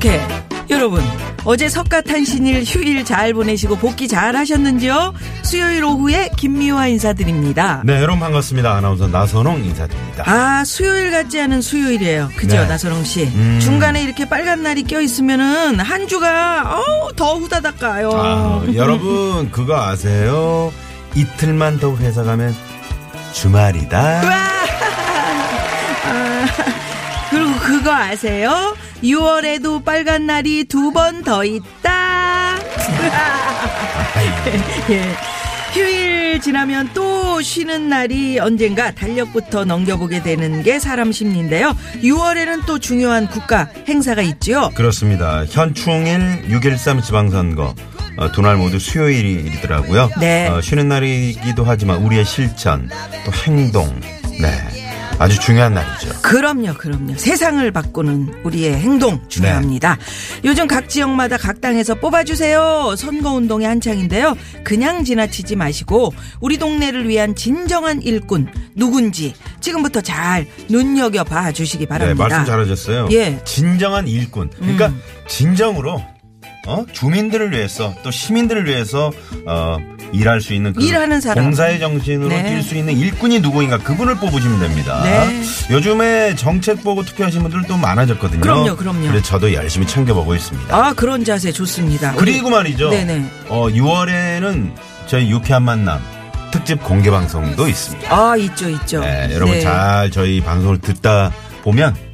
어떻게 0.00 0.18
여러분 0.70 1.02
어제 1.44 1.68
석가탄신일 1.68 2.62
휴일 2.64 3.04
잘 3.04 3.34
보내시고 3.34 3.76
복귀 3.76 4.08
잘 4.08 4.34
하셨는지요? 4.34 5.12
수요일 5.42 5.84
오후에 5.84 6.30
김미화 6.38 6.86
인사드립니다. 6.86 7.82
네 7.84 8.00
여러분 8.00 8.18
반갑습니다 8.20 8.72
아나운서 8.76 9.08
나선홍 9.08 9.62
인사드립니다 9.64 10.24
아 10.26 10.64
수요일 10.64 11.10
같지 11.10 11.38
않은 11.42 11.60
수요일이에요. 11.60 12.30
그죠 12.34 12.56
네. 12.56 12.66
나선홍 12.66 13.04
씨. 13.04 13.24
음. 13.24 13.58
중간에 13.60 14.02
이렇게 14.02 14.26
빨간 14.26 14.62
날이 14.62 14.84
껴 14.84 15.00
있으면은 15.02 15.78
한 15.80 16.08
주가 16.08 16.62
어우 16.78 17.12
더 17.14 17.34
후다닥 17.34 17.78
가요. 17.78 18.10
아, 18.14 18.64
여러분 18.74 19.50
그거 19.50 19.76
아세요 19.82 20.72
이틀만 21.14 21.78
더 21.78 21.94
회사 21.96 22.22
가면 22.22 22.54
주말이다 23.34 24.22
아, 26.04 26.46
그리고 27.30 27.52
그거 27.60 27.92
아세요? 27.92 28.74
6월에도 29.02 29.84
빨간 29.84 30.26
날이 30.26 30.64
두 30.64 30.90
번 30.92 31.22
더 31.24 31.44
있다. 31.44 32.56
예. 34.90 35.14
휴일 35.72 36.40
지나면 36.40 36.90
또 36.94 37.40
쉬는 37.40 37.88
날이 37.88 38.40
언젠가 38.40 38.90
달력부터 38.90 39.64
넘겨보게 39.64 40.20
되는 40.22 40.62
게 40.64 40.80
사람 40.80 41.12
심리인데요. 41.12 41.76
6월에는 42.02 42.66
또 42.66 42.78
중요한 42.80 43.28
국가 43.28 43.68
행사가 43.86 44.20
있죠. 44.22 44.70
그렇습니다 44.74 45.44
현충일 45.48 46.48
6.13 46.48 47.04
지방선거 47.04 47.74
어, 48.16 48.32
두날 48.32 48.56
모두 48.56 48.80
수요일이더라고요 48.80 50.10
네. 50.18 50.48
어, 50.48 50.60
쉬는 50.60 50.88
날이기도 50.88 51.62
하지만 51.64 51.98
우리의 51.98 52.24
실천 52.24 52.90
또 53.24 53.32
행동 53.46 53.88
네 54.40 54.48
아주 55.20 55.38
중요한 55.38 55.74
날이죠 55.74 56.22
그럼요, 56.22 56.74
그럼요. 56.74 57.14
세상을 57.18 57.70
바꾸는 57.72 58.40
우리의 58.42 58.74
행동 58.74 59.20
중요합니다. 59.28 59.98
요즘 60.44 60.66
각 60.66 60.88
지역마다 60.88 61.36
각 61.36 61.60
당에서 61.60 61.94
뽑아주세요. 61.96 62.94
선거운동이 62.96 63.66
한창인데요. 63.66 64.34
그냥 64.64 65.04
지나치지 65.04 65.56
마시고 65.56 66.14
우리 66.40 66.56
동네를 66.56 67.06
위한 67.06 67.34
진정한 67.34 68.00
일꾼 68.00 68.50
누군지 68.74 69.34
지금부터 69.60 70.00
잘 70.00 70.46
눈여겨 70.70 71.24
봐 71.24 71.52
주시기 71.52 71.84
네 71.84 71.88
바랍니다. 71.88 72.26
말씀 72.28 72.44
잘하셨어요 72.46 73.08
예. 73.12 73.38
진정한 73.44 74.08
일꾼 74.08 74.48
그러니까 74.58 74.86
음. 74.86 75.02
진정으로 75.28 76.02
어? 76.66 76.86
주민들을 76.92 77.52
위해서 77.52 77.94
또 78.02 78.10
시민들을 78.10 78.66
위해서 78.66 79.12
어, 79.46 79.76
일할 80.12 80.40
수 80.40 80.52
있는 80.54 80.72
그 80.72 80.82
일하는 80.82 81.20
사람. 81.20 81.44
봉사의 81.44 81.78
정신으로 81.78 82.28
네. 82.28 82.60
뛸수 82.60 82.74
있는 82.76 82.96
일꾼이 82.96 83.40
누구인가 83.40 83.78
그분을 83.78 84.16
뽑으시면 84.16 84.60
됩니다. 84.60 85.00
네. 85.04 85.42
요즘에 85.70 86.34
정책 86.34 86.82
보고 86.82 87.02
투표하신 87.04 87.42
분들 87.42 87.62
또 87.68 87.76
많아졌거든요. 87.76 88.40
그럼요, 88.40 88.76
그럼요. 88.76 89.06
그래서 89.08 89.22
저도 89.22 89.52
열심히 89.54 89.86
챙겨보고 89.86 90.34
있습니다. 90.34 90.74
아 90.76 90.92
그런 90.94 91.24
자세 91.24 91.52
좋습니다. 91.52 92.10
우리- 92.12 92.32
그리고 92.32 92.50
말이죠. 92.50 92.90
네네. 92.90 93.30
어, 93.48 93.68
6월에는 93.68 94.72
저희 95.06 95.30
유쾌한 95.30 95.62
만남 95.62 96.00
특집 96.50 96.82
공개 96.82 97.10
방송도 97.10 97.68
있습니다. 97.68 98.12
아 98.12 98.36
있죠, 98.36 98.68
있죠. 98.70 99.00
네, 99.00 99.28
여러분 99.32 99.54
네. 99.54 99.60
잘 99.60 100.10
저희 100.10 100.40
방송을 100.40 100.78
듣다 100.80 101.32
보면 101.62 101.94
어, 101.94 102.09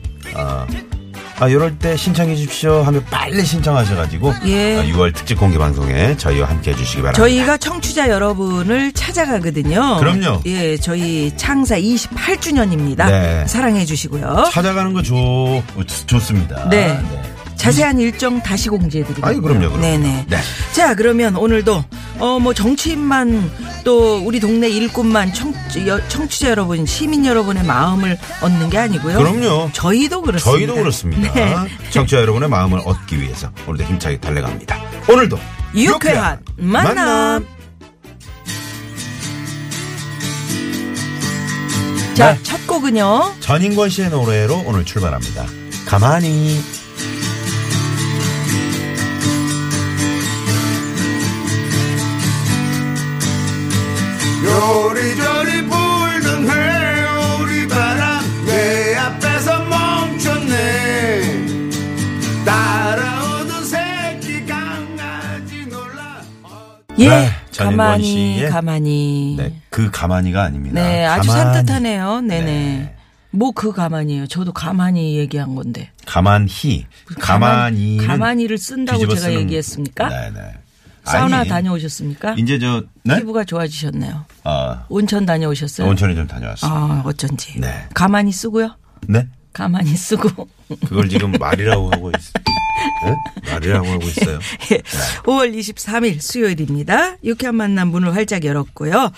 아 1.38 1.48
이럴 1.48 1.78
때 1.78 1.96
신청해 1.96 2.34
주십시오 2.34 2.82
하면 2.84 3.04
빨리 3.10 3.44
신청하셔가지고 3.44 4.34
예. 4.46 4.78
어, 4.78 4.82
6월 4.84 5.14
특집 5.14 5.38
공개 5.38 5.58
방송에 5.58 6.16
저희와 6.16 6.48
함께 6.48 6.70
해주시기 6.70 7.02
바랍니다. 7.02 7.22
저희가 7.22 7.58
청취자 7.58 8.08
여러분을 8.08 8.92
찾아가거든요. 8.92 9.98
그럼요. 10.00 10.40
예, 10.46 10.78
저희 10.78 11.30
창사 11.36 11.76
28주년입니다. 11.78 13.06
네. 13.10 13.44
사랑해 13.46 13.84
주시고요. 13.84 14.48
찾아가는 14.50 14.94
거 14.94 15.02
좋, 15.02 15.62
좋습니다. 16.06 16.68
네. 16.70 16.98
자세한 17.56 17.98
일정 18.00 18.40
다시 18.42 18.68
공지해드립니다. 18.68 19.26
아이, 19.26 19.36
그럼요, 19.36 19.60
그럼요. 19.70 19.78
네네. 19.78 20.26
네. 20.28 20.38
자, 20.72 20.94
그러면 20.94 21.36
오늘도, 21.36 21.82
어, 22.18 22.38
뭐, 22.38 22.52
정치인만, 22.52 23.50
또, 23.82 24.18
우리 24.18 24.40
동네 24.40 24.68
일꾼만 24.68 25.32
청취, 25.32 25.55
여- 25.55 25.55
청취자 26.08 26.50
여러분, 26.50 26.86
시민 26.86 27.26
여러분의 27.26 27.64
마음을 27.64 28.18
얻는 28.40 28.70
게 28.70 28.78
아니고요. 28.78 29.18
그럼요. 29.18 29.70
저희도 29.72 30.22
그렇습니다. 30.22 30.50
저희도 30.58 30.74
그렇습니다. 30.74 31.32
네. 31.34 31.54
청취자 31.90 32.20
여러분의 32.22 32.48
마음을 32.48 32.80
얻기 32.84 33.20
위해서 33.20 33.50
오늘도 33.66 33.84
힘차게 33.84 34.18
달려갑니다. 34.20 34.78
오늘도 35.08 35.38
유쾌한 35.74 36.40
만남. 36.56 37.46
자, 42.14 42.32
네. 42.32 42.42
첫 42.42 42.66
곡은요. 42.66 43.34
전인권 43.40 43.90
씨의 43.90 44.08
노래로 44.10 44.62
오늘 44.66 44.86
출발합니다. 44.86 45.44
가만히 45.86 46.62
요리조리 54.56 55.62
불던 55.68 56.48
회오리 56.48 57.68
바람 57.68 58.24
내 58.46 58.94
앞에서 58.96 59.64
멈췄네 59.64 61.20
따라오던 62.46 63.64
새끼 63.66 64.46
강아지 64.46 65.66
놀라 65.66 66.22
예. 66.98 67.08
네, 67.08 67.30
가만히, 67.58 68.38
씨의- 68.40 68.50
가만히. 68.50 69.34
네, 69.38 69.52
그 69.68 69.90
가만히가 69.90 70.42
아닙니다. 70.44 70.80
네, 70.82 71.04
아주 71.04 71.28
가만히. 71.28 71.52
산뜻하네요. 71.54 72.20
네네. 72.22 72.44
네. 72.44 72.92
뭐그 73.32 73.72
가만히요. 73.72 74.26
저도 74.28 74.52
가만히 74.54 75.18
얘기한 75.18 75.54
건데. 75.54 75.90
가만히 76.06 76.86
가만히 77.20 77.98
가만히를 77.98 78.56
쓴다고 78.56 79.06
제가 79.08 79.34
얘기했습니까? 79.34 80.08
네네. 80.08 80.40
사우나 81.06 81.38
아니, 81.38 81.48
다녀오셨습니까? 81.48 82.34
이제 82.38 82.58
저 82.58 82.82
네? 83.04 83.16
피부가 83.18 83.44
좋아지셨네요. 83.44 84.24
아, 84.44 84.84
온천 84.88 85.24
다녀오셨어요? 85.26 85.88
온천에 85.88 86.14
좀 86.14 86.26
다녀왔어요. 86.26 86.70
아, 86.70 87.02
어쩐지. 87.04 87.60
네. 87.60 87.86
가만히 87.94 88.32
쓰고요. 88.32 88.76
네? 89.08 89.28
가만히 89.52 89.96
쓰고. 89.96 90.48
그걸 90.88 91.08
지금 91.08 91.32
말이라고 91.32 91.90
하고 91.90 92.10
있어요. 92.10 92.44
네? 93.04 93.50
말이라고 93.52 93.86
하고 93.88 94.04
있어요. 94.04 94.38
예. 94.72 94.78
5월 95.22 95.56
23일 95.56 96.20
수요일입니다. 96.20 97.16
유쾌한 97.24 97.54
만남 97.54 97.88
문을 97.88 98.14
활짝 98.14 98.44
열었고요. 98.44 99.12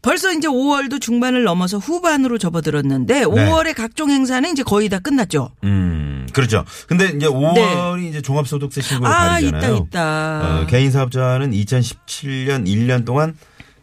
벌써 0.00 0.32
이제 0.32 0.46
5월도 0.48 1.00
중반을 1.00 1.42
넘어서 1.44 1.78
후반으로 1.78 2.38
접어들었는데 2.38 3.24
5월의 3.24 3.74
각종 3.74 4.10
행사는 4.10 4.50
이제 4.50 4.62
거의 4.62 4.88
다 4.88 4.98
끝났죠. 5.00 5.50
음, 5.64 6.26
그렇죠. 6.32 6.64
근데 6.86 7.06
이제 7.06 7.26
5월이 7.26 8.08
이제 8.08 8.22
종합소득세 8.22 8.80
신고가 8.80 9.08
네. 9.08 9.14
아, 9.14 9.28
다르잖아요. 9.50 9.76
있다, 9.76 9.84
있다. 9.84 10.60
어, 10.62 10.66
개인 10.66 10.90
사업자는 10.90 11.50
2017년 11.50 12.66
1년 12.66 13.04
동안 13.04 13.34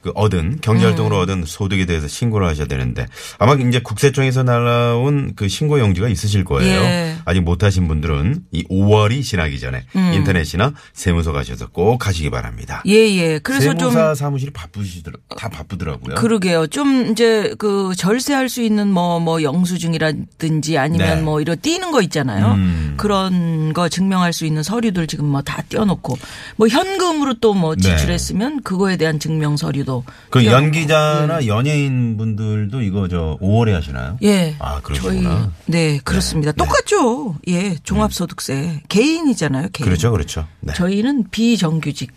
그 0.06 0.12
얻은 0.14 0.60
경제활동으로 0.62 1.16
음. 1.18 1.22
얻은 1.24 1.44
소득에 1.48 1.88
대해서 1.88 2.08
신고를 2.08 2.48
하셔야 2.48 2.68
되는데 2.68 3.08
아마 3.40 3.56
이제 3.56 3.80
국세청에서 3.80 4.44
날라온 4.44 5.34
그 5.36 5.48
신고 5.48 5.80
용지가 5.80 6.10
있으실 6.10 6.44
거예요. 6.44 6.80
예. 6.80 7.16
아직 7.26 7.42
못하신 7.42 7.88
분들은 7.88 8.44
이 8.52 8.64
5월이 8.66 9.24
지나기 9.24 9.60
전에 9.60 9.86
인터넷이나 9.96 10.74
세무서 10.94 11.32
가셔서 11.32 11.70
꼭 11.70 12.06
하시기 12.06 12.30
바랍니다. 12.30 12.84
음. 12.86 12.92
예, 12.92 13.16
예. 13.16 13.40
그래서 13.40 13.74
좀 13.74 13.92
세무사 13.92 14.14
사무실이 14.14 14.52
바쁘시더라, 14.52 15.18
다 15.38 15.50
바쁘더라고요. 15.50 16.16
그러게요. 16.16 16.68
좀 16.68 17.08
이제 17.12 17.56
그 17.58 17.94
절세할 17.98 18.50
수 18.50 18.62
있는 18.62 18.92
뭐뭐 18.92 19.42
영수증이라든지 19.42 20.78
아니면 20.78 21.16
네. 21.16 21.22
뭐 21.22 21.42
이런 21.42 21.58
띄는 21.60 21.92
거 21.92 22.02
있잖아요. 22.04 22.54
음. 22.54 22.94
그런 22.98 23.74
거 23.74 23.90
증명할 23.90 24.34
수 24.34 24.46
있는 24.46 24.62
서류들 24.62 25.08
지금 25.08 25.26
뭐 25.26 25.42
다 25.46 25.62
띄워놓고 25.70 26.18
뭐 26.58 26.68
현금으로 26.68 27.36
또뭐 27.36 27.76
네. 27.76 27.82
지출했으면 27.82 28.64
그거에 28.64 28.98
대한 28.98 29.20
증명 29.20 29.56
서류도 29.56 29.95
그 30.30 30.40
띄워놓고. 30.40 30.66
연기자나 30.66 31.48
연예인 31.48 32.18
분들도 32.18 32.82
이거 32.82 33.08
저 33.08 33.38
5월에 33.42 33.72
하시나요? 33.72 34.18
예. 34.24 34.56
아, 34.60 34.82
그러시구나. 34.82 35.52
네 35.66 36.00
그렇습니다. 36.04 36.52
네. 36.52 36.58
똑같죠. 36.58 37.36
예, 37.48 37.76
종합소득세 37.84 38.82
개인이잖아요. 38.90 39.70
개인. 39.74 39.86
그렇죠, 39.86 40.12
그렇죠. 40.12 40.48
네. 40.62 40.74
저희는 40.74 41.26
비정규직 41.32 42.12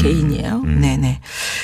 개인이에요. 0.00 0.62
네네. 0.62 1.20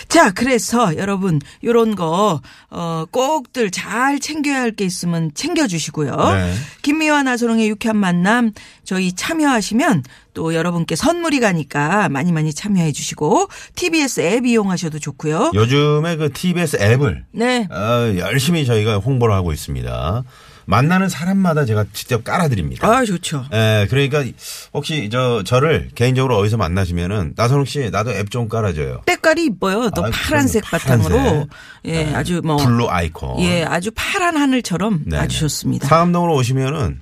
자, 0.09 0.31
그래서 0.33 0.97
여러분, 0.97 1.41
요런 1.65 1.95
거, 1.95 2.41
어, 2.71 3.05
꼭들 3.11 3.71
잘 3.71 4.19
챙겨야 4.21 4.61
할 4.61 4.71
게 4.73 4.85
있으면 4.85 5.33
챙겨주시고요. 5.35 6.15
네. 6.17 6.55
김미화 6.83 7.23
나소롱의 7.25 7.69
유쾌한 7.69 7.97
만남, 7.97 8.53
저희 8.85 9.13
참여하시면 9.13 10.05
또 10.35 10.55
여러분께 10.55 10.95
선물이 10.97 11.41
가니까 11.41 12.09
많이 12.09 12.31
많이 12.33 12.55
참여해 12.55 12.93
주시고, 12.93 13.49
TBS 13.75 14.21
앱 14.21 14.47
이용하셔도 14.47 14.99
좋고요. 14.99 15.51
요즘에 15.55 16.17
그 16.17 16.31
TBS 16.33 16.79
앱을 16.81 17.25
네. 17.33 17.67
어, 17.71 18.15
열심히 18.19 18.65
저희가 18.65 18.99
홍보를 18.99 19.35
하고 19.35 19.53
있습니다. 19.53 20.23
만나는 20.71 21.09
사람마다 21.09 21.65
제가 21.65 21.85
직접 21.93 22.23
깔아드립니다. 22.25 22.87
아, 22.89 23.05
좋죠. 23.05 23.45
예, 23.53 23.87
그러니까 23.91 24.25
혹시 24.73 25.09
저 25.11 25.43
저를 25.45 25.91
개인적으로 25.95 26.37
어디서 26.39 26.57
만나시면은 26.57 27.35
나선홍 27.37 27.65
씨 27.65 27.91
나도 27.91 28.13
앱 28.13 28.31
좀 28.31 28.49
깔아줘요. 28.49 29.03
때깔이 29.07 29.47
이뻐요. 29.47 29.91
또 29.91 30.05
아, 30.07 30.11
파란색. 30.13 30.63
바탕으로. 30.65 31.17
파란색. 31.17 31.49
예, 31.87 32.15
아주 32.15 32.41
뭐. 32.45 32.57
블루 32.59 32.89
아이콘. 32.89 33.41
예, 33.41 33.65
아주 33.65 33.91
파란 33.95 34.37
하늘처럼 34.37 35.03
네네. 35.07 35.23
아주 35.25 35.41
좋습니다. 35.41 35.89
상암동으로 35.89 36.35
오시면은 36.37 37.01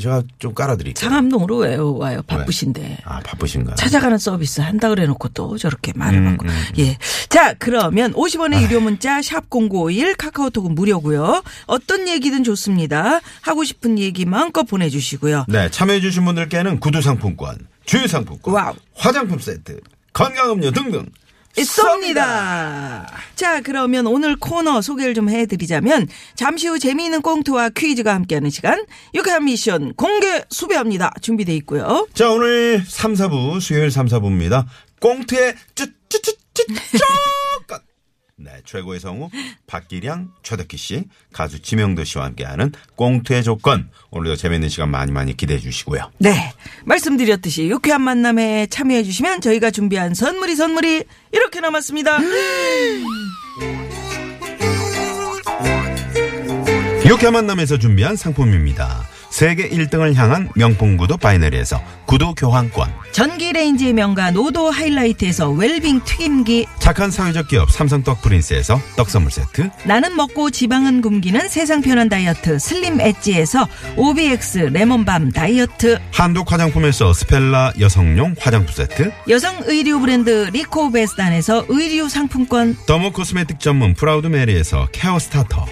제가 0.00 0.22
좀 0.40 0.52
깔아드릴게요. 0.52 1.08
상암동으로 1.08 1.58
왜 1.58 1.76
와요? 1.76 2.20
바쁘신데. 2.26 2.98
아 3.04 3.20
바쁘신가요? 3.20 3.76
찾아가는 3.76 4.18
서비스 4.18 4.60
한다 4.60 4.88
그래 4.88 5.06
놓고 5.06 5.28
또 5.28 5.56
저렇게 5.56 5.92
말을 5.94 6.18
음, 6.18 6.26
하고. 6.26 6.46
예. 6.78 6.98
자, 7.28 7.54
그러면 7.54 8.12
50원의 8.14 8.62
유료 8.62 8.80
문자 8.80 9.20
샵0951 9.20 10.16
카카오톡은 10.16 10.74
무료고요. 10.74 11.42
어떤 11.66 12.08
얘기든 12.08 12.42
좋습니다. 12.42 13.20
하고 13.42 13.62
싶은 13.62 13.98
얘기 14.00 14.24
마음껏 14.24 14.64
보내 14.64 14.90
주시고요. 14.90 15.44
네, 15.48 15.70
참여해주신 15.70 16.24
분들께는 16.24 16.80
구두 16.80 17.00
상품권, 17.00 17.56
주유 17.84 18.08
상품권, 18.08 18.54
와우. 18.54 18.74
화장품 18.96 19.38
세트, 19.38 19.80
건강음료 20.12 20.72
등등 20.72 21.06
있습니다. 21.56 23.06
자, 23.34 23.60
그러면 23.60 24.06
오늘 24.06 24.36
코너 24.36 24.80
소개를 24.82 25.14
좀 25.14 25.28
해드리자면 25.28 26.08
잠시 26.34 26.68
후 26.68 26.78
재미있는 26.78 27.22
꽁트와 27.22 27.70
퀴즈가 27.70 28.14
함께하는 28.14 28.50
시간 28.50 28.84
유쾌한 29.14 29.44
미션 29.44 29.94
공개 29.94 30.42
수배합니다. 30.50 31.12
준비돼 31.20 31.54
있고요. 31.56 32.06
자, 32.14 32.30
오늘 32.30 32.82
3, 32.86 33.14
4부, 33.14 33.60
수요일 33.60 33.90
3, 33.90 34.06
4부입니다. 34.06 34.66
꽁트의 35.00 35.54
쭈쭈쭈쭈 35.74 36.64
네, 38.38 38.50
최고의 38.66 39.00
성우 39.00 39.30
박기량, 39.66 40.28
최덕기 40.42 40.76
씨, 40.76 41.04
가수 41.32 41.58
지명도 41.58 42.04
씨와 42.04 42.26
함께하는 42.26 42.70
꽁트의 42.94 43.42
조건. 43.42 43.88
오늘도 44.10 44.36
재밌는 44.36 44.68
시간 44.68 44.90
많이 44.90 45.10
많이 45.10 45.34
기대해 45.34 45.58
주시고요. 45.58 46.10
네. 46.18 46.52
말씀드렸듯이 46.84 47.70
유쾌한 47.70 48.02
만남에 48.02 48.66
참여해 48.66 49.04
주시면 49.04 49.40
저희가 49.40 49.70
준비한 49.70 50.12
선물이 50.12 50.54
선물이 50.54 51.04
이렇게 51.32 51.60
남았습니다. 51.60 52.18
이렇게 57.06 57.30
만남에서 57.30 57.78
준비한 57.78 58.16
상품입니다. 58.16 59.06
세계 59.30 59.66
1등을 59.70 60.12
향한 60.14 60.50
명품 60.54 60.98
구두 60.98 61.16
바이너리에서 61.16 61.82
구두 62.04 62.34
교환권. 62.34 63.05
전기 63.16 63.50
레인지의 63.50 63.94
명가 63.94 64.30
노도 64.30 64.70
하이라이트에서 64.70 65.48
웰빙 65.48 66.02
튀김기 66.04 66.66
착한 66.78 67.10
사회적 67.10 67.48
기업 67.48 67.70
삼성떡 67.70 68.20
프린스에서 68.20 68.78
떡 68.94 69.08
선물 69.08 69.30
세트. 69.30 69.70
나는 69.84 70.14
먹고 70.14 70.50
지방은 70.50 71.00
굶기는 71.00 71.48
세상 71.48 71.80
편한 71.80 72.10
다이어트 72.10 72.58
슬림 72.58 73.00
엣지에서 73.00 73.66
OBX 73.96 74.68
레몬밤 74.70 75.32
다이어트 75.32 75.98
한독 76.12 76.52
화장품에서 76.52 77.14
스펠라 77.14 77.72
여성용 77.80 78.34
화장품 78.38 78.74
세트. 78.74 79.10
여성 79.30 79.62
의류 79.64 79.98
브랜드 79.98 80.50
리코베스단에서 80.52 81.64
의류 81.68 82.10
상품권 82.10 82.76
dermo 82.84 83.12
cosmetic 83.12 83.60
전문 83.60 83.94
프라우드 83.94 84.26
메리에서 84.26 84.88
care 84.92 85.18
starter. 85.18 85.64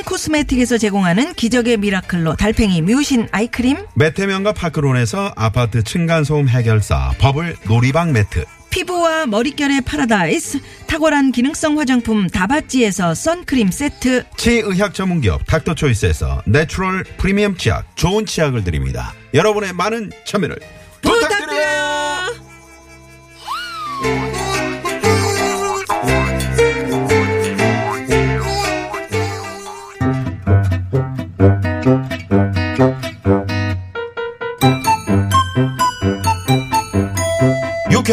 한 0.00 0.04
코스메틱에서 0.04 0.78
제공하는 0.78 1.34
기적의 1.34 1.76
미라클로 1.76 2.36
달팽이 2.36 2.80
뮤신 2.80 3.28
아이크림 3.32 3.76
메테면과 3.94 4.54
파크론에서 4.54 5.34
아파트 5.36 5.82
층간소음 5.82 6.48
해결사 6.48 7.12
버블 7.18 7.56
놀이방 7.66 8.12
매트. 8.12 8.46
피부와 8.70 9.26
머릿결의 9.26 9.82
파라다이스 9.82 10.60
탁월한 10.86 11.32
기능성 11.32 11.78
화장품 11.78 12.28
다바찌에서 12.28 13.14
선크림 13.14 13.70
세트 13.70 14.24
치의학 14.38 14.94
전문기업 14.94 15.46
닥터초이스에서 15.46 16.44
natural 16.46 17.04
프리미엄 17.18 17.58
치약 17.58 17.94
좋은 17.94 18.24
치약을 18.24 18.64
드립니다. 18.64 19.12
여러분의 19.34 19.74
많은 19.74 20.12
참여를 20.24 20.56
부탁드려요. 21.02 21.28
부탁드려요. 21.28 22.09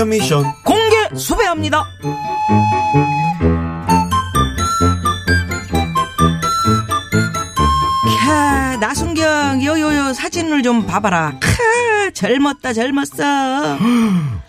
미션. 0.09 0.43
공개 0.63 0.95
수배합니다. 1.15 1.83
캬, 8.25 8.79
나순경, 8.79 9.63
요요요 9.63 10.13
사진을 10.13 10.63
좀 10.63 10.85
봐봐라. 10.85 11.33
캬, 11.39 12.13
젊었다, 12.13 12.73
젊었어. 12.73 13.23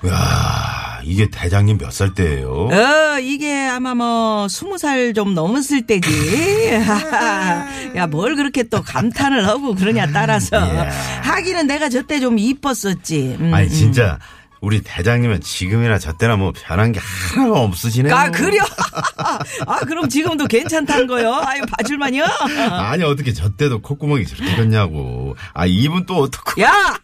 야 0.07 1.01
이게 1.05 1.29
대장님 1.31 1.79
몇 1.79 1.91
살 1.93 2.13
때예요? 2.15 2.69
어, 2.71 3.19
이게 3.21 3.67
아마 3.67 3.95
뭐, 3.95 4.47
스무 4.49 4.79
살 4.79 5.13
좀 5.15 5.35
넘었을 5.35 5.87
때지. 5.87 6.09
야, 7.97 8.07
뭘 8.09 8.37
그렇게 8.37 8.63
또 8.65 8.83
감탄을 8.83 9.47
하고 9.47 9.75
그러냐 9.75 10.07
따라서. 10.13 10.57
예. 10.69 10.89
하기는 11.23 11.67
내가 11.67 11.89
저때 11.89 12.21
좀 12.21 12.39
이뻤었지. 12.39 13.37
음, 13.41 13.55
아니 13.55 13.67
음. 13.69 13.73
진짜 13.73 14.19
우리 14.61 14.81
대장님은 14.83 15.41
지금이나 15.41 15.99
저 15.99 16.13
때나 16.13 16.37
뭐 16.37 16.53
변한 16.55 16.93
게 16.93 17.01
하나가 17.01 17.61
없으시네요. 17.61 18.15
아, 18.15 18.31
그려? 18.31 18.63
아, 19.67 19.79
그럼 19.81 20.09
지금도 20.09 20.47
괜찮다는 20.47 21.07
거요? 21.07 21.33
아유, 21.35 21.63
봐줄만요? 21.77 22.25
아니 22.25 23.05
어떻게 23.05 23.33
저 23.33 23.55
때도 23.55 23.81
콧구멍이 23.81 24.27
저렇게 24.27 24.57
컸냐고. 24.57 25.37
아 25.55 25.67
이분 25.67 26.07
또 26.07 26.17
어떻게? 26.17 26.63
야! 26.63 26.99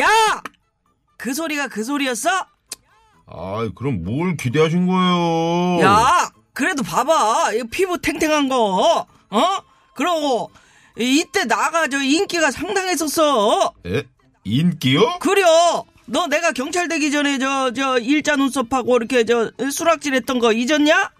야! 0.00 0.42
그 1.16 1.32
소리가 1.32 1.68
그 1.68 1.82
소리였어? 1.84 2.28
아 3.26 3.68
그럼 3.74 4.04
뭘 4.04 4.36
기대하신 4.36 4.86
거예요? 4.86 5.80
야! 5.82 6.30
그래도 6.52 6.82
봐봐. 6.82 7.52
이 7.54 7.62
피부 7.70 7.98
탱탱한 7.98 8.48
거. 8.50 9.06
어? 9.30 9.46
그러고, 9.94 10.50
이때 10.98 11.44
나가 11.46 11.88
저 11.88 12.02
인기가 12.02 12.50
상당했었어. 12.50 13.72
에? 13.86 14.02
인기요? 14.44 15.18
그려! 15.20 15.84
너 16.12 16.26
내가 16.26 16.52
경찰 16.52 16.88
되기 16.88 17.10
전에 17.10 17.38
저, 17.38 17.72
저, 17.72 17.98
일자 17.98 18.36
눈썹하고 18.36 18.96
이렇게 18.96 19.24
저, 19.24 19.50
수락질 19.72 20.14
했던 20.14 20.38
거 20.38 20.52
잊었냐? 20.52 21.10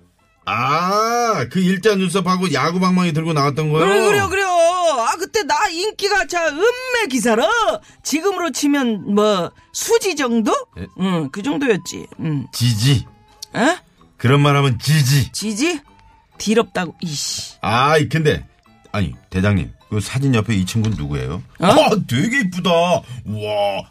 아, 0.45 1.47
그 1.51 1.61
일자 1.61 1.95
눈썹하고 1.95 2.53
야구 2.53 2.79
방망이 2.79 3.15
들고 3.15 3.33
나왔던 3.33 3.73
거요? 3.73 3.87
그래, 3.87 4.01
그래, 4.03 4.29
그래. 4.29 4.43
아, 4.45 5.17
그때 5.19 5.45
나 5.45 5.67
인기가 5.69 6.27
자, 6.27 6.47
음매 6.49 7.07
기사라. 7.11 7.49
지금으로 8.03 8.51
치면 8.51 9.15
뭐, 9.15 9.51
수지 9.73 10.15
정도? 10.15 10.53
예? 10.79 10.87
응, 11.01 11.31
그 11.31 11.43
정도였지. 11.43 12.07
응. 12.21 12.47
지지. 12.53 13.07
에? 13.57 13.79
그런 14.19 14.43
말 14.43 14.57
하면 14.57 14.79
지지. 14.79 15.33
지지? 15.33 15.81
뒤럽다고, 16.37 16.95
이씨. 17.01 17.55
아이, 17.63 18.11
근데, 18.11 18.47
아니, 18.93 19.15
대장님, 19.31 19.73
그 19.89 20.01
사진 20.01 20.35
옆에 20.35 20.55
이 20.55 20.67
친구는 20.67 20.99
누구예요? 20.99 21.43
어? 21.61 21.67
아, 21.67 21.89
되게 22.07 22.41
이쁘다. 22.41 22.71
와, 22.71 23.03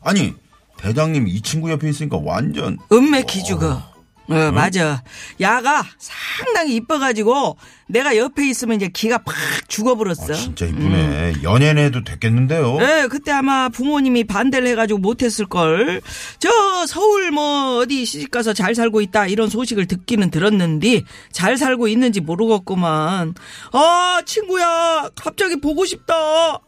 아니, 0.03 0.35
대장님 0.81 1.27
이 1.27 1.41
친구 1.41 1.69
옆에 1.71 1.89
있으니까 1.89 2.19
완전. 2.23 2.77
음매 2.91 3.23
기주가. 3.23 3.91
어, 4.29 4.51
맞아. 4.51 5.03
야가 5.41 5.83
상당히 5.97 6.75
이뻐가지고 6.75 7.57
내가 7.87 8.15
옆에 8.15 8.47
있으면 8.49 8.77
이제 8.77 8.87
기가 8.87 9.17
팍 9.17 9.35
죽어버렸어. 9.67 10.31
아, 10.31 10.33
진짜 10.33 10.65
이쁘네. 10.67 11.43
연예인 11.43 11.77
해도 11.77 12.01
됐겠는데요? 12.03 12.77
네, 12.77 13.07
그때 13.07 13.31
아마 13.31 13.67
부모님이 13.67 14.23
반대를 14.23 14.67
해가지고 14.69 14.99
못했을 14.99 15.47
걸. 15.47 16.01
저 16.39 16.49
서울 16.87 17.31
뭐 17.31 17.79
어디 17.79 18.05
시집 18.05 18.31
가서 18.31 18.53
잘 18.53 18.73
살고 18.73 19.01
있다 19.01 19.27
이런 19.27 19.49
소식을 19.49 19.87
듣기는 19.87 20.31
들었는데 20.31 21.01
잘 21.33 21.57
살고 21.57 21.89
있는지 21.89 22.21
모르겠구만. 22.21 23.35
아, 23.73 24.21
친구야, 24.25 25.09
갑자기 25.17 25.59
보고 25.59 25.83
싶다. 25.83 26.59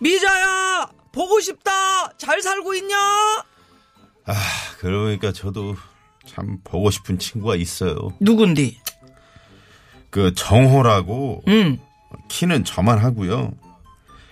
미자야, 0.00 0.88
보고 1.12 1.38
싶다. 1.40 1.70
잘 2.16 2.40
살고 2.40 2.72
있냐? 2.74 2.96
아, 4.26 4.34
그러니까 4.78 5.32
저도 5.32 5.76
참 6.26 6.58
보고 6.64 6.90
싶은 6.90 7.18
친구가 7.18 7.56
있어요. 7.56 7.96
누군디? 8.20 8.78
그 10.10 10.32
정호라고 10.34 11.42
응. 11.48 11.78
키는 12.28 12.64
저만 12.64 12.98
하고요. 12.98 13.52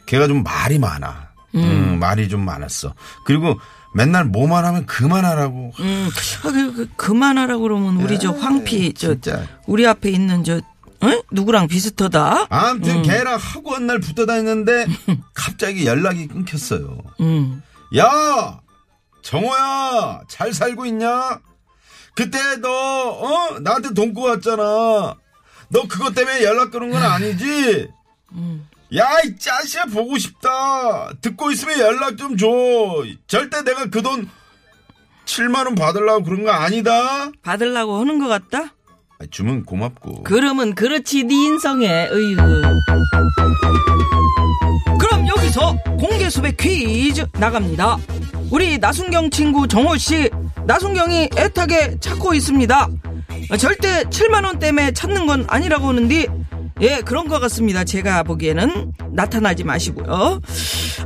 걔가 0.07 0.27
좀 0.27 0.43
말이 0.43 0.79
많아. 0.79 1.29
음, 1.55 1.99
말이 1.99 2.29
좀 2.29 2.45
많았어. 2.45 2.95
그리고 3.25 3.59
맨날 3.95 4.25
뭐만 4.25 4.65
하면 4.65 4.87
그만하라고. 4.87 5.73
음, 5.81 6.09
아, 6.11 6.51
그, 6.51 6.73
그, 6.75 6.89
그만하라고 6.97 7.63
그러면 7.63 7.97
우리 7.97 8.19
저 8.19 8.31
황피, 8.33 8.93
저, 8.95 9.15
진짜. 9.15 9.47
우리 9.67 9.87
앞에 9.87 10.11
있는 10.11 10.45
저, 10.45 10.57
어? 10.57 11.23
누구랑 11.31 11.69
비슷하다? 11.69 12.47
아무튼 12.51 13.03
걔랑 13.03 13.39
학원 13.41 13.87
날 13.87 13.99
붙어 13.99 14.27
다녔는데 14.27 14.87
갑자기 15.33 15.87
연락이 15.87 16.27
끊겼어요. 16.27 16.99
음. 17.21 17.63
야, 17.97 18.61
정호야, 19.29 20.23
잘 20.27 20.55
살고 20.55 20.87
있냐? 20.87 21.39
그때 22.15 22.39
너, 22.63 22.71
어? 22.71 23.59
나한테 23.61 23.93
돈 23.93 24.15
꼬았잖아. 24.15 24.63
너 25.69 25.83
그것 25.87 26.15
때문에 26.15 26.43
연락 26.45 26.71
끊은 26.71 26.91
건 26.91 27.03
아니지? 27.03 27.89
야, 28.97 29.07
이 29.27 29.37
짜시야, 29.39 29.85
보고 29.85 30.17
싶다. 30.17 31.11
듣고 31.21 31.51
있으면 31.51 31.79
연락 31.79 32.17
좀 32.17 32.39
줘. 32.39 32.47
절대 33.27 33.61
내가 33.65 33.91
그 33.91 34.01
돈 34.01 34.31
7만원 35.27 35.77
받으려고 35.79 36.25
그런 36.25 36.45
거 36.45 36.51
아니다? 36.51 37.31
받으려고 37.43 38.01
하는 38.01 38.19
것 38.19 38.29
같다? 38.29 38.73
아, 39.21 39.25
주면 39.33 39.65
고맙고. 39.65 40.23
그러면 40.23 40.77
그렇지, 40.77 41.25
네 41.25 41.35
인성에, 41.35 42.09
어이구. 42.09 42.43
그럼 45.01 45.27
여기서 45.27 45.77
공개 45.99 46.31
수배 46.31 46.53
퀴즈 46.53 47.27
나갑니다. 47.33 47.97
우리 48.53 48.79
나순경 48.79 49.31
친구 49.31 49.67
정호 49.67 49.97
씨, 49.97 50.31
나순경이 50.67 51.31
애타게 51.37 51.99
찾고 51.99 52.35
있습니다. 52.35 52.89
아, 53.51 53.57
절대 53.57 54.05
7만 54.05 54.45
원 54.45 54.61
때문에 54.61 54.93
찾는 54.93 55.27
건 55.27 55.47
아니라고 55.49 55.89
하는데, 55.89 56.27
예, 56.81 57.01
그런 57.05 57.27
것 57.27 57.41
같습니다. 57.41 57.83
제가 57.83 58.23
보기에는 58.23 58.93
나타나지 59.13 59.65
마시고요. 59.65 60.41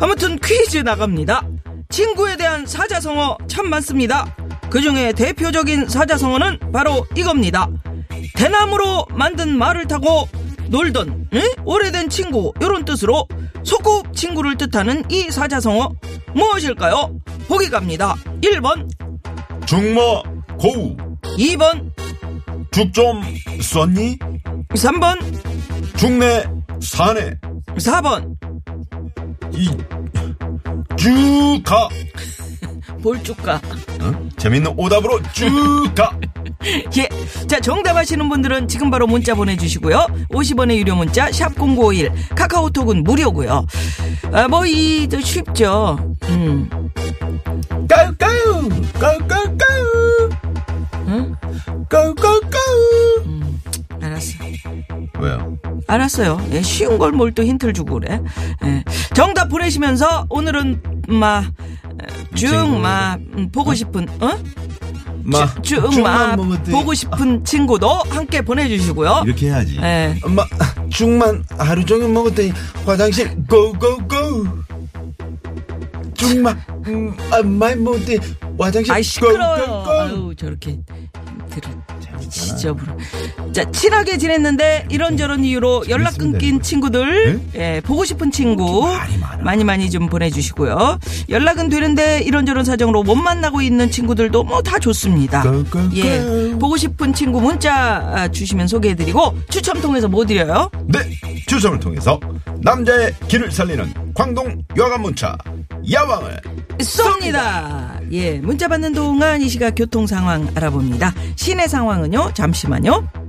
아무튼 0.01 0.39
퀴즈 0.39 0.77
나갑니다. 0.79 1.47
친구에 1.89 2.37
대한 2.37 2.67
사자성어 2.67 3.39
참 3.49 3.71
많습니다. 3.71 4.37
그 4.69 4.83
중에 4.83 5.13
대표적인 5.15 5.89
사자성어는 5.89 6.73
바로 6.73 7.07
이겁니다. 7.17 7.69
대나무로 8.43 9.07
만든 9.11 9.57
말을 9.57 9.87
타고 9.87 10.29
놀던 10.67 11.29
응? 11.33 11.41
오래된 11.65 12.09
친구 12.09 12.53
이런 12.61 12.85
뜻으로 12.85 13.29
소꿉 13.63 14.03
친구를 14.13 14.57
뜻하는 14.57 15.05
이 15.09 15.31
사자성어 15.31 15.93
무엇일까요? 16.35 17.21
보기 17.47 17.71
갑니다. 17.71 18.17
1번, 18.41 18.89
중모, 19.65 20.25
고우, 20.59 20.97
2번, 21.39 21.93
죽 22.73 22.93
좀 22.93 23.23
썼니? 23.61 24.19
3번, 24.71 25.97
중내, 25.97 26.45
사내, 26.81 27.39
4번. 27.77 28.37
이, 29.53 29.71
쭉 30.97 31.63
가. 31.65 31.89
볼쭉가. 33.05 33.61
어? 34.01 34.29
재밌는 34.37 34.75
오답으로 34.77 35.21
쭉 35.33 35.49
가. 35.95 36.19
예. 36.99 37.09
자, 37.47 37.61
정답하시는 37.61 38.29
분들은 38.29 38.69
지금 38.69 38.91
바로 38.91 39.07
문자 39.07 39.35
보내주시고요. 39.35 40.07
50원의 40.31 40.77
유료 40.77 40.95
문자, 40.95 41.29
샵0951. 41.31 42.35
카카오톡은 42.35 43.03
무료고요 43.05 43.67
아, 44.33 44.49
뭐, 44.49 44.65
이, 44.67 45.09
저, 45.09 45.21
쉽죠. 45.21 45.99
음. 46.29 46.69
까우까우, 47.89 48.69
까우까우까우. 48.99 50.31
응? 51.09 51.37
까우까우까우. 51.89 53.53
알았어. 54.01 54.33
왜요? 55.21 55.59
알았어요. 55.87 56.41
예, 56.53 56.63
쉬운 56.63 56.99
걸 56.99 57.13
뭘 57.13 57.35
또 57.35 57.43
힌트를 57.45 57.73
주고 57.75 58.01
그래. 58.01 58.21
예. 58.65 58.85
정답 59.15 59.49
보내시면서 59.49 60.27
오늘은 60.29 60.83
마 61.09 61.45
쭉마 62.35 63.17
음, 63.37 63.51
보고 63.53 63.75
싶은 63.75 64.09
어? 64.21 64.31
마, 65.25 65.47
쭉마. 65.63 66.37
보고 66.71 66.95
싶은 66.95 67.45
친구도 67.45 67.89
함께 68.09 68.41
보내주시고요. 68.43 69.23
이렇게 69.27 69.47
해야지. 69.49 69.79
예. 69.81 70.17
엄마, 70.23 70.45
죽만 70.91 71.45
하루 71.59 71.85
종일 71.85 72.09
먹었더니 72.09 72.53
화장실 72.85 73.35
고고고. 73.49 74.63
죽만 76.15 76.61
음, 76.87 77.17
아, 77.31 77.43
많이 77.43 77.77
먹었더니 77.81 78.19
화장실 78.59 78.93
아이 78.93 79.03
시끄러워요. 79.03 79.65
고고고. 79.67 79.91
아유 79.91 80.35
저렇게 80.37 80.79
들어. 81.51 81.71
지저분어. 82.33 82.97
자 83.53 83.71
친하게 83.71 84.17
지냈는데 84.19 84.87
이런저런 84.91 85.45
이유로 85.45 85.85
연락 85.91 86.17
끊긴 86.19 86.63
친구들, 86.63 87.41
예, 87.55 87.81
보고 87.85 88.05
싶은 88.05 88.31
친구 88.33 88.83
많아. 89.21 89.43
많이 89.43 89.65
많이 89.65 89.91
좀 89.91 90.09
보내주시고요. 90.09 90.99
연락은 91.29 91.69
되는데 91.69 92.21
이런저런 92.23 92.65
사정으로 92.65 93.03
못 93.03 93.15
만나고 93.15 93.61
있는 93.63 93.91
친구들도 93.91 94.45
뭐 94.45 94.63
다 94.63 94.79
좋습니다. 94.79 95.43
예, 95.97 96.21
보고 96.59 96.77
싶은 96.77 97.13
친구 97.13 97.41
문자 97.41 97.75
아, 97.75 98.29
주시면 98.29 98.69
소개해드리고 98.69 99.37
추첨 99.51 99.81
통해서 99.83 100.09
뭐 100.09 100.25
드려요? 100.25 100.71
네, 100.87 101.01
추첨을 101.49 101.81
통해서 101.81 102.19
남자의 102.63 103.13
길을 103.29 103.51
살리는 103.51 103.93
광동 104.15 104.63
여관 104.77 105.03
문자 105.03 105.37
야왕을 105.93 106.41
쏩니다. 106.79 108.02
예, 108.13 108.39
문자 108.41 108.69
받는 108.69 108.93
동안 108.93 109.41
이 109.41 109.49
시각 109.49 109.75
교통 109.75 110.07
상황 110.07 110.47
알아봅니다. 110.55 111.15
시내 111.35 111.67
상황은요, 111.67 112.33
잠시만요. 112.35 113.22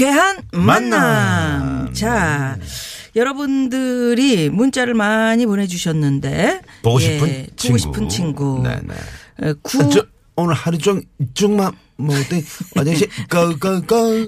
유쾌한 0.00 0.38
만남. 0.52 0.90
만남. 0.90 1.92
자, 1.92 2.56
여러분들이 3.14 4.48
문자를 4.48 4.94
많이 4.94 5.44
보내주셨는데. 5.44 6.62
보고 6.82 6.98
싶은 6.98 7.28
예, 7.28 7.46
친구. 7.56 7.68
보고 7.68 7.78
싶은 7.78 8.08
친구. 8.08 8.62
네네. 8.62 8.94
에, 9.42 9.52
구, 9.62 9.90
저 9.90 10.06
오늘 10.36 10.54
하루 10.54 10.78
종일 10.78 11.04
죽만 11.34 11.72
먹었더니 11.98 12.42
화장실 12.74 13.08
고고고. 13.30 14.26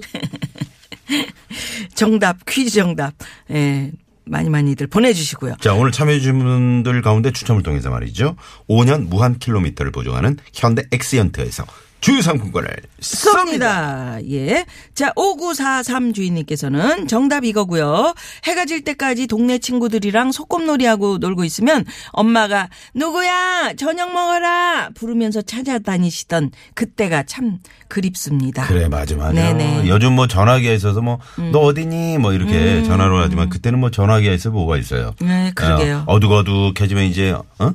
정답, 1.95 2.45
퀴즈 2.45 2.69
정답. 2.75 3.15
예, 3.49 3.91
많이 4.25 4.51
많이들 4.51 4.85
보내주시고요. 4.87 5.55
자, 5.59 5.73
오늘 5.73 5.91
참여해주신 5.91 6.37
분들 6.37 7.01
가운데 7.01 7.31
추첨을 7.31 7.63
통해서 7.63 7.89
말이죠. 7.89 8.35
5년 8.69 9.07
무한 9.07 9.39
킬로미터를 9.39 9.91
보증하는 9.91 10.37
현대 10.53 10.83
엑시언트에서 10.91 11.65
주유 12.03 12.21
상품권을 12.21 12.67
쏩니다. 12.99 14.19
쏩니다. 14.19 14.29
예. 14.29 14.65
자, 14.93 15.13
5943 15.15 16.11
주인님께서는 16.11 17.07
정답 17.07 17.45
이거고요. 17.45 18.13
해가 18.43 18.65
질 18.65 18.83
때까지 18.83 19.25
동네 19.27 19.57
친구들이랑 19.57 20.33
소꿉놀이하고 20.33 21.19
놀고 21.19 21.45
있으면 21.45 21.85
엄마가 22.11 22.67
누구야 22.93 23.71
저녁 23.77 24.11
먹어라 24.13 24.89
부르면서 24.95 25.41
찾아다니시던 25.43 26.51
그때가 26.73 27.23
참 27.23 27.59
그립습니다. 27.87 28.67
그래, 28.67 28.89
맞아, 28.89 29.15
맞아. 29.15 29.31
네네. 29.31 29.83
음. 29.83 29.87
요즘 29.87 30.11
뭐 30.11 30.27
전화기가 30.27 30.73
있어서 30.73 31.01
뭐, 31.01 31.19
너 31.53 31.59
어디니? 31.59 32.17
뭐 32.17 32.33
이렇게 32.33 32.83
전화로 32.83 33.17
하지만 33.19 33.47
그때는 33.47 33.79
뭐 33.79 33.91
전화기가 33.91 34.33
있어 34.33 34.49
뭐가 34.49 34.77
있어요. 34.77 35.13
네, 35.21 35.53
그러게요. 35.55 36.03
어, 36.05 36.15
어둑어둑해지면 36.15 37.05
이제, 37.05 37.31
어? 37.31 37.71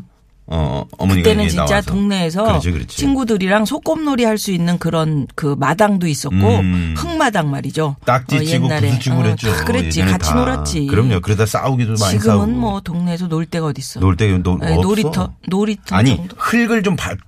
어, 0.51 0.83
어머니가 0.97 1.29
그때는 1.29 1.49
진짜 1.49 1.67
나와서. 1.67 1.91
동네에서 1.91 2.45
그렇지, 2.45 2.73
그렇지. 2.73 2.97
친구들이랑 2.97 3.67
소꿉놀이 3.67 4.25
할 4.25 4.39
수 4.39 4.51
있는 4.51 4.79
그런 4.79 5.27
그 5.35 5.57
마당도 5.59 6.07
있었고 6.07 6.37
음. 6.37 6.95
흙마당 6.97 7.51
말이죠. 7.51 7.97
딱지 8.07 8.37
어, 8.37 8.39
치고 8.41 8.65
옛날에. 8.67 8.89
부수 8.89 9.01
치고 9.01 9.17
어, 9.17 9.23
그랬죠. 9.23 9.53
다 9.53 9.65
그랬지. 9.65 10.01
같이 10.03 10.31
다. 10.31 10.35
놀았지. 10.37 10.87
그럼요. 10.87 11.21
그러다 11.21 11.45
싸우기도 11.45 11.91
많이 11.91 11.99
싸우고. 11.99 12.19
지금은 12.21 12.57
뭐 12.59 12.81
동네에서 12.81 13.27
놀 13.29 13.45
데가 13.47 13.67
어디 13.67 13.81
있어? 13.81 14.01
놀때 14.01 14.29
놀, 14.39 14.59
네. 14.61 14.77
놀이터 14.77 15.35
놀이터 15.49 15.97
아니, 15.97 16.17
정도? 16.17 16.37
흙을 16.39 16.83
좀 16.83 16.95
밟, 16.97 17.19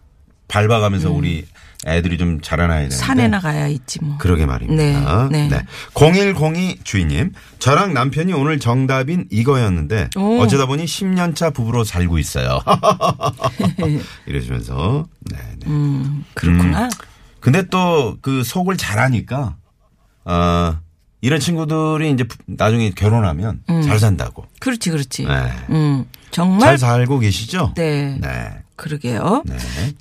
밟아가면서 0.49 1.11
우리 1.11 1.45
애들이 1.87 2.19
좀 2.19 2.41
자라나야 2.43 2.81
되는데. 2.81 2.97
산에 2.97 3.29
나 3.29 3.41
가야 3.41 3.67
있지 3.69 3.99
뭐. 4.03 4.19
그러게 4.19 4.45
말입니다. 4.45 5.29
네, 5.31 5.49
네. 5.49 5.63
0102 5.95 6.81
주인님, 6.85 7.33
저랑 7.59 7.95
남편이 7.95 8.33
오늘 8.35 8.59
정답인 8.61 9.27
이거였는데 9.31 10.11
오. 10.17 10.41
어쩌다 10.41 10.67
보니 10.67 10.85
10년 10.85 11.35
차 11.35 11.51
부부로 11.51 11.83
살고 11.85 12.19
있어요. 12.19 12.61
이러시면서 14.27 15.07
네, 15.31 15.37
네. 15.59 15.67
음, 15.67 16.25
그렇구나. 16.35 16.89
근데 17.41 17.67
또 17.69 18.19
그 18.21 18.45
속을 18.45 18.77
잘하니까 18.77 19.57
어, 20.27 20.77
이런 21.23 21.41
친구들이 21.41 22.11
이제 22.11 22.25
부- 22.25 22.37
나중에 22.47 22.91
결혼하면 22.91 23.63
잘 23.85 23.99
산다고. 23.99 24.45
그렇지, 24.61 24.91
그렇지. 24.91 25.25
네. 25.25 25.53
음, 25.71 26.05
정말. 26.31 26.61
잘 26.61 26.79
살고 26.79 27.19
계시죠? 27.21 27.73
네. 27.77 28.19
네. 28.21 28.51
그러게요. 28.77 29.43
네. 29.47 29.57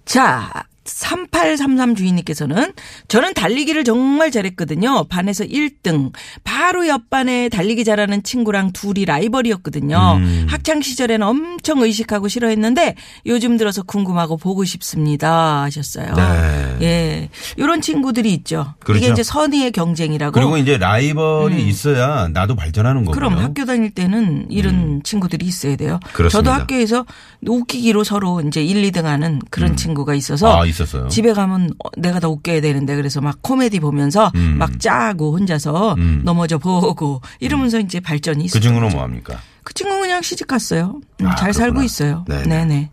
자, 0.06 0.64
3833 0.90 1.96
주인님께서는 1.96 2.74
저는 3.08 3.34
달리기를 3.34 3.84
정말 3.84 4.32
잘했거든요. 4.32 5.06
반에서 5.06 5.44
1등. 5.44 6.12
바로 6.44 6.88
옆반에 6.88 7.50
달리기 7.50 7.84
잘하는 7.84 8.24
친구랑 8.24 8.72
둘이 8.74 9.06
라이벌이었거든요. 9.06 10.18
음. 10.18 10.46
학창 10.50 10.82
시절에는 10.82 11.26
엄청 11.26 11.82
의식하고 11.82 12.28
싫어했는데 12.28 12.96
요즘 13.26 13.58
들어서 13.58 13.84
궁금하고 13.84 14.38
보고 14.38 14.64
싶습니다 14.66 15.64
하셨어요. 15.64 16.14
네. 16.16 16.78
예. 16.82 17.30
요런 17.60 17.82
친구들이 17.82 18.34
있죠. 18.34 18.74
그렇죠. 18.80 19.04
이게 19.04 19.12
이제 19.12 19.24
선의의 19.24 19.72
경쟁이라고. 19.72 20.32
그리고 20.34 20.58
이제 20.58 20.78
라이벌이 20.78 21.68
있어야 21.68 22.28
나도 22.30 22.56
발전하는 22.56 23.06
거고요. 23.06 23.12
음. 23.12 23.16
그럼 23.16 23.38
학교 23.44 23.66
다닐 23.66 23.92
때는 23.92 24.48
이런 24.50 25.02
친구들이 25.04 25.46
있어야 25.46 25.76
돼요. 25.76 26.00
음. 26.04 26.10
그렇습니다. 26.14 26.30
저도 26.52 26.52
학교에서 26.52 27.06
웃기기로 27.46 28.04
서로 28.04 28.42
이제 28.42 28.64
1, 28.64 28.92
2등 28.92 29.04
하는 29.04 29.40
그런 29.50 29.76
친구가 29.76 30.14
있어서 30.16 30.60
아, 30.62 30.66
있었어요. 30.84 31.08
집에 31.10 31.34
가면 31.34 31.74
어, 31.84 31.90
내가 31.98 32.20
더 32.20 32.30
웃겨야 32.30 32.62
되는데 32.62 32.96
그래서 32.96 33.22
막 33.22 33.42
코미디 33.42 33.80
보면서 33.80 34.32
음. 34.36 34.58
막 34.58 34.80
짜고 34.80 35.34
혼자서 35.38 35.96
음. 35.98 36.22
넘어져 36.24 36.58
보고 36.58 37.22
이러면서 37.40 37.80
이제 37.80 38.00
발전이 38.00 38.40
그 38.40 38.46
있었죠. 38.46 38.62
친구는 38.62 38.90
뭐 38.90 39.04
합니까? 39.04 39.40
그 39.64 39.74
친구는 39.74 40.02
그냥 40.02 40.22
시집 40.22 40.48
갔어요. 40.48 41.00
음, 41.22 41.28
아, 41.28 41.36
잘 41.36 41.54
살고 41.54 41.80
그렇구나. 41.80 41.86
있어요. 41.86 42.26
네네. 42.28 42.44
네네. 42.48 42.90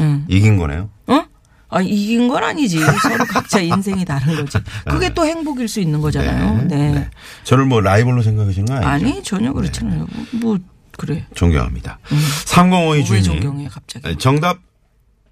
음. 0.00 0.24
이긴 0.28 0.56
거네요. 0.56 0.90
어? 1.06 1.24
아, 1.70 1.80
이긴 1.82 2.28
건 2.28 2.42
아니지. 2.44 2.78
서로 3.02 3.24
각자 3.26 3.60
인생이 3.60 4.04
다른 4.04 4.36
거지. 4.36 4.58
그게 4.86 5.12
또 5.12 5.24
행복일 5.26 5.68
수 5.68 5.80
있는 5.80 6.00
거잖아요. 6.00 6.64
네. 6.64 7.08
저를 7.44 7.66
뭐 7.66 7.80
라이벌로 7.80 8.22
생각하시는 8.22 8.66
거 8.66 8.74
아니죠? 8.74 8.88
아니, 8.88 9.22
전혀 9.22 9.52
그렇지 9.52 9.80
않아요. 9.84 10.06
뭐, 10.32 10.58
그래. 10.96 11.26
존경합니다. 11.34 11.98
3052왜 12.46 13.04
주인님. 13.04 13.22
존경해, 13.24 13.68
갑자기. 13.68 14.06
아니, 14.06 14.16
정답 14.16 14.58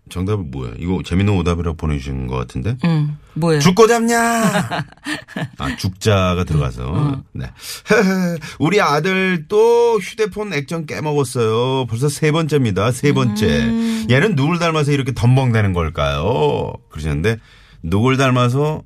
정답은 0.08 0.50
뭐예요? 0.50 0.75
이거 0.78 1.00
재밌는 1.04 1.34
오답이라고 1.34 1.76
보내주신 1.76 2.26
것 2.28 2.36
같은데. 2.36 2.76
응, 2.84 3.16
뭐예요? 3.34 3.60
죽고 3.60 3.88
잡냐? 3.88 4.16
아, 5.58 5.76
죽자가 5.76 6.44
들어가서. 6.44 7.22
네. 7.32 7.46
헤헤, 7.90 8.38
우리 8.60 8.80
아들 8.80 9.46
또 9.48 9.98
휴대폰 9.98 10.52
액정 10.52 10.86
깨먹었어요. 10.86 11.86
벌써 11.86 12.08
세 12.08 12.30
번째입니다. 12.30 12.92
세 12.92 13.12
번째. 13.12 14.06
얘는 14.08 14.36
누굴 14.36 14.58
닮아서 14.58 14.92
이렇게 14.92 15.12
덤벙대는 15.12 15.72
걸까요? 15.72 16.72
그러셨는데, 16.90 17.38
누굴 17.82 18.16
닮아서 18.16 18.82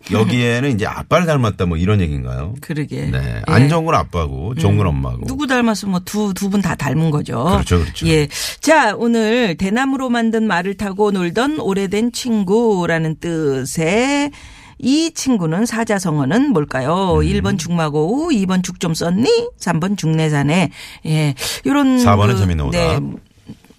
여기에는 0.12 0.70
이제 0.74 0.86
아빠를 0.86 1.26
닮았다 1.26 1.66
뭐 1.66 1.76
이런 1.76 2.00
얘기인가요? 2.00 2.54
그러게. 2.60 3.06
네. 3.06 3.18
예. 3.18 3.42
안 3.46 3.68
좋은 3.68 3.84
건 3.84 3.94
아빠고, 3.94 4.54
좋은 4.54 4.76
건 4.76 4.86
엄마고. 4.86 5.26
누구 5.26 5.46
닮았어? 5.46 5.86
뭐 5.86 6.00
두, 6.00 6.32
두 6.34 6.48
분 6.50 6.62
다 6.62 6.74
닮은 6.74 7.10
거죠. 7.10 7.44
그렇죠, 7.44 7.78
그렇죠. 7.80 8.06
예. 8.08 8.28
자, 8.60 8.94
오늘 8.96 9.56
대나무로 9.56 10.08
만든 10.08 10.46
말을 10.46 10.76
타고 10.76 11.10
놀던 11.10 11.60
오래된 11.60 12.12
친구라는 12.12 13.16
뜻의 13.20 14.30
이 14.80 15.10
친구는 15.12 15.66
사자성어는 15.66 16.52
뭘까요? 16.52 17.16
음. 17.16 17.20
1번 17.26 17.58
중마고, 17.58 18.30
2번 18.32 18.62
죽 18.62 18.78
좀 18.80 18.94
썼니? 18.94 19.48
3번 19.58 19.98
죽내사네. 19.98 20.70
예. 21.06 21.34
요런. 21.66 21.98
4번은 21.98 22.32
그, 22.34 22.38
재밌는 22.38 22.70
네. 22.70 23.00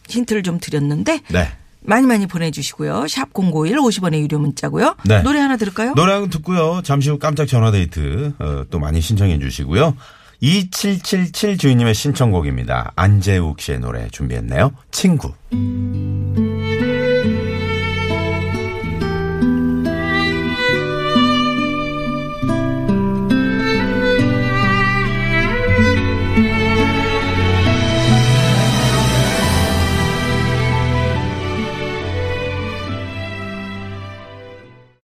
힌트를 0.09 0.43
좀 0.43 0.59
드렸는데. 0.59 1.21
네. 1.29 1.47
많이 1.89 2.05
많이 2.05 2.27
보내주시고요. 2.27 3.07
샵 3.07 3.29
051 3.33 3.77
50원의 3.77 4.21
유료 4.21 4.37
문자고요. 4.37 4.95
네. 5.05 5.23
노래 5.23 5.39
하나 5.39 5.57
들을까요? 5.57 5.93
노래 5.95 6.13
한곡 6.13 6.29
듣고요. 6.29 6.81
잠시 6.83 7.09
후 7.09 7.17
깜짝 7.17 7.47
전화데이트 7.47 8.33
어, 8.39 8.63
또 8.69 8.79
많이 8.79 9.01
신청해 9.01 9.39
주시고요. 9.39 9.95
2777 10.39 11.57
주인님의 11.57 11.95
신청곡입니다. 11.95 12.93
안재욱 12.95 13.59
씨의 13.59 13.79
노래 13.79 14.07
준비했네요. 14.09 14.71
친구. 14.91 15.33